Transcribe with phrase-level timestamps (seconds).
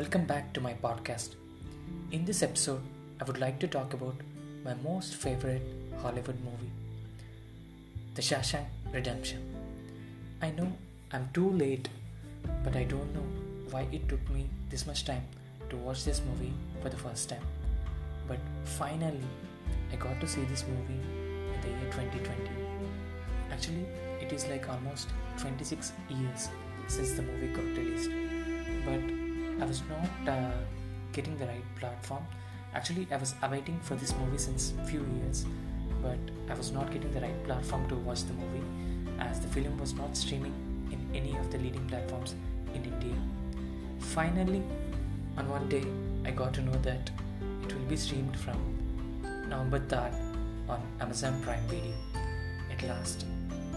[0.00, 1.34] Welcome back to my podcast.
[2.10, 2.80] In this episode,
[3.20, 4.14] I would like to talk about
[4.64, 5.60] my most favorite
[6.00, 6.70] Hollywood movie,
[8.14, 9.42] The Shawshank Redemption.
[10.40, 10.72] I know
[11.12, 11.90] I'm too late,
[12.64, 13.26] but I don't know
[13.72, 15.22] why it took me this much time
[15.68, 17.44] to watch this movie for the first time.
[18.26, 19.30] But finally,
[19.92, 21.02] I got to see this movie
[21.52, 22.50] in the year 2020.
[23.52, 23.84] Actually,
[24.18, 26.48] it is like almost 26 years
[26.86, 28.10] since the movie got released.
[28.86, 29.19] But
[29.60, 30.52] I was not uh,
[31.12, 32.26] getting the right platform.
[32.74, 35.44] Actually, I was awaiting for this movie since few years,
[36.02, 38.64] but I was not getting the right platform to watch the movie
[39.18, 40.54] as the film was not streaming
[40.90, 42.34] in any of the leading platforms
[42.74, 43.14] in India.
[43.98, 44.62] Finally,
[45.36, 45.84] on one day,
[46.24, 47.10] I got to know that
[47.62, 48.56] it will be streamed from
[49.48, 50.14] November 3rd
[50.68, 51.92] on Amazon Prime Video.
[52.70, 53.26] At last,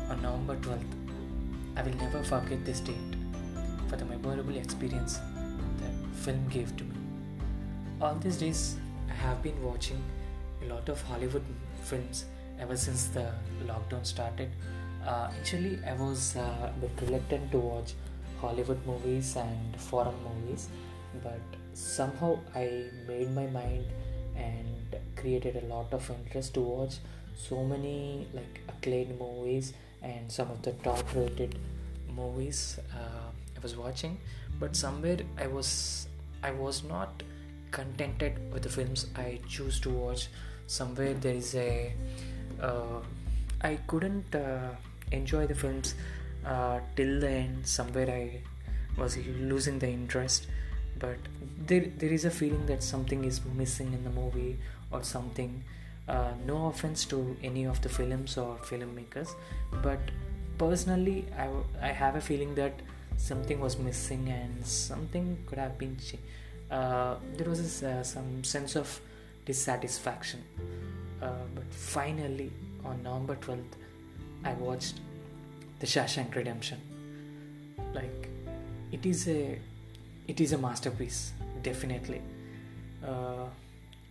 [0.09, 0.93] on November 12th,
[1.75, 3.15] I will never forget this date
[3.89, 5.19] for the memorable experience
[6.23, 6.95] film gave to me.
[8.01, 8.77] All these days,
[9.09, 10.01] I have been watching
[10.61, 11.43] a lot of Hollywood
[11.83, 12.25] films
[12.59, 13.31] ever since the
[13.67, 14.49] lockdown started.
[15.05, 17.93] Uh, initially, I was uh, a bit reluctant to watch
[18.39, 20.69] Hollywood movies and foreign movies,
[21.23, 21.41] but
[21.73, 23.85] somehow I made my mind
[24.35, 26.95] and created a lot of interest to watch
[27.35, 31.57] so many like acclaimed movies and some of the top rated
[32.15, 34.19] movies uh, I was watching
[34.59, 36.07] but somewhere I was
[36.43, 37.23] I was not
[37.71, 40.27] contented with the films I choose to watch.
[40.67, 41.93] Somewhere there is a
[42.61, 42.99] uh,
[43.61, 44.75] I couldn't uh,
[45.11, 45.95] enjoy the films
[46.45, 47.67] uh, till the end.
[47.67, 48.41] Somewhere I
[48.99, 50.47] was losing the interest.
[50.99, 51.17] But
[51.65, 54.57] there, there is a feeling that something is missing in the movie
[54.91, 55.63] or something.
[56.07, 59.35] Uh, no offense to any of the films or filmmakers
[59.81, 59.99] but
[60.57, 61.47] personally I,
[61.81, 62.73] I have a feeling that
[63.17, 65.97] something was missing and something could have been
[66.71, 68.99] uh, there was this, uh, some sense of
[69.45, 70.41] dissatisfaction.
[71.21, 72.51] Uh, but finally
[72.83, 73.75] on november 12th
[74.43, 74.99] i watched
[75.83, 76.79] the shawshank redemption.
[77.93, 78.29] Like
[78.93, 79.59] it is a
[80.27, 82.21] it is a masterpiece definitely.
[83.05, 83.47] Uh,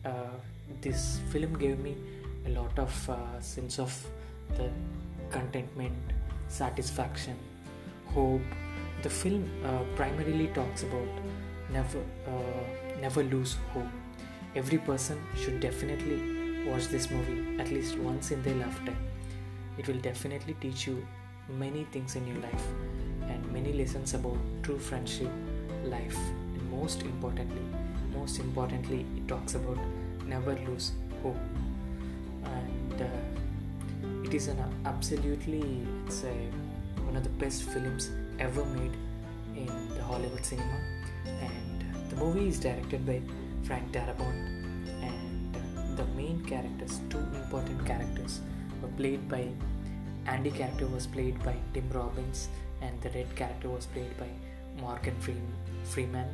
[0.05, 0.35] uh,
[0.83, 1.97] this film gave me
[2.47, 3.95] a lot of uh, sense of
[4.59, 4.69] the
[5.31, 6.13] contentment
[6.49, 7.39] satisfaction
[8.15, 8.43] hope
[9.03, 11.09] the film uh, primarily talks about
[11.71, 13.87] never uh, never lose hope.
[14.55, 18.99] Every person should definitely watch this movie at least once in their lifetime.
[19.79, 21.05] It will definitely teach you
[21.49, 22.67] many things in your life
[23.29, 25.31] and many lessons about true friendship
[25.85, 26.17] life
[26.55, 27.63] and most importantly
[28.15, 29.79] most importantly it talks about
[30.27, 30.93] never lose
[31.23, 31.37] hope.
[32.45, 36.35] And uh, it is an absolutely it's a
[37.05, 38.95] one of the best films ever made
[39.57, 40.79] in the hollywood cinema.
[41.27, 43.21] And the movie is directed by
[43.65, 44.41] frank darabont.
[45.03, 45.55] And
[45.97, 48.41] the main characters two important characters
[48.81, 49.49] were played by
[50.27, 52.49] andy character was played by tim robbins
[52.81, 54.29] and the red character was played by
[54.81, 55.17] morgan
[55.85, 56.29] freeman.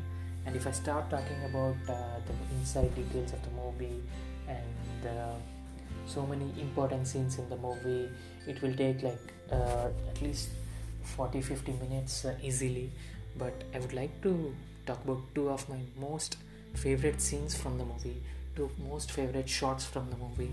[0.46, 4.00] And if i start talking about uh, the inside details of the movie
[4.48, 5.34] and uh,
[6.06, 8.08] so many important scenes in the movie
[8.46, 10.48] it will take like uh, at least
[11.16, 12.90] 40 50 minutes uh, easily.
[13.36, 14.54] But i would like to
[14.86, 16.36] talk about two of my most
[16.74, 18.20] favorite scenes from the movie
[18.58, 20.52] two most favorite shots from the movie.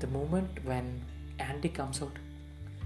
[0.00, 0.86] The moment when
[1.38, 2.16] andy comes out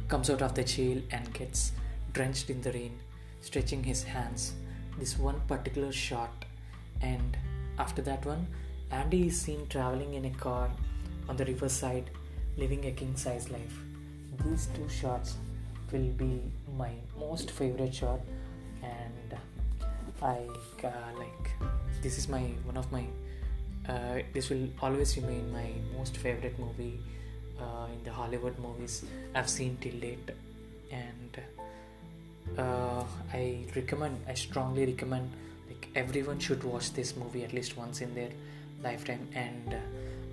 [0.08, 1.72] comes out of the jail and gets
[2.12, 2.98] drenched in the rain
[3.40, 4.52] stretching his hands.
[4.98, 6.44] This one particular shot
[7.00, 7.38] and
[7.78, 8.46] after that one
[8.90, 10.70] andy is seen traveling in a car
[11.28, 12.10] on the riverside
[12.58, 13.76] living a king size life.
[14.44, 15.36] These two shots
[15.92, 16.40] will be
[16.76, 18.20] my most favorite shot
[18.82, 19.38] and
[20.22, 20.38] i
[20.84, 21.50] uh, like
[22.02, 23.04] this is my one of my
[23.88, 26.98] uh, this will always remain my most favorite movie
[27.58, 29.04] uh, in the hollywood movies
[29.34, 30.30] i've seen till date
[30.90, 31.40] and
[32.58, 35.30] uh, I recommend, I strongly recommend,
[35.68, 38.30] like everyone should watch this movie at least once in their
[38.82, 39.28] lifetime.
[39.34, 39.76] And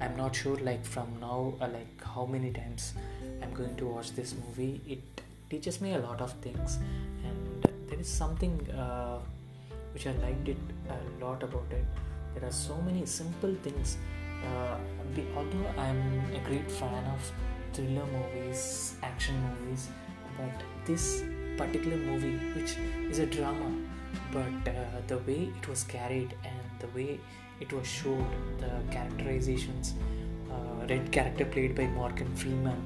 [0.01, 2.93] I'm not sure, like from now, uh, like how many times
[3.41, 4.81] I'm going to watch this movie.
[4.87, 6.77] It teaches me a lot of things,
[7.23, 9.19] and there is something uh,
[9.93, 10.57] which I liked it
[10.89, 11.85] a lot about it.
[12.35, 13.97] There are so many simple things.
[14.45, 14.77] Uh,
[15.35, 17.31] although I'm a great fan of
[17.73, 19.89] thriller movies, action movies,
[20.37, 21.23] but this
[21.57, 22.75] particular movie, which
[23.09, 23.71] is a drama,
[24.31, 24.73] but uh,
[25.07, 27.19] the way it was carried and the way
[27.59, 28.25] it was showed,
[28.59, 29.95] the characterizations,
[30.51, 32.79] uh, Red character played by Morgan Freeman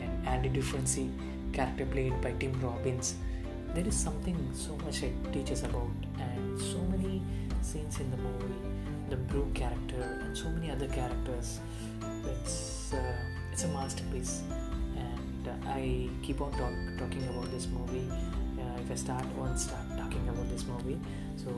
[0.00, 1.12] and Andy Dufresne
[1.54, 3.14] character played by Tim Robbins.
[3.74, 7.22] There is something so much it teaches about, and so many
[7.62, 8.60] scenes in the movie,
[9.10, 11.60] the Brew character, and so many other characters.
[12.32, 13.16] It's uh,
[13.52, 14.42] it's a masterpiece,
[14.96, 18.08] and uh, I keep on talk, talking about this movie.
[18.58, 21.00] Uh, if I start once start talking about this movie,
[21.36, 21.50] so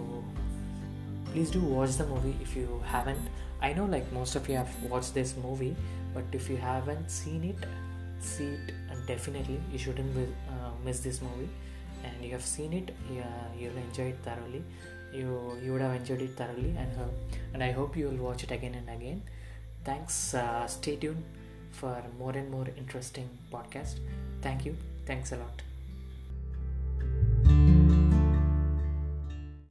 [1.32, 3.20] please do watch the movie if you haven't.
[3.60, 5.76] I know like most of you have watched this movie,
[6.14, 7.68] but if you haven't seen it,
[8.26, 10.16] see it, and definitely you shouldn't
[10.48, 11.48] uh, miss this movie.
[12.04, 13.24] And you have seen it yeah,
[13.58, 14.62] you'll enjoy it thoroughly.
[15.12, 17.08] You you would have enjoyed it thoroughly and uh,
[17.54, 19.22] and i hope you will watch it again and again.
[19.84, 21.24] Thanks uh, stay tuned
[21.70, 23.98] for more and more interesting podcast.
[24.42, 24.76] Thank you.
[25.06, 25.75] Thanks a lot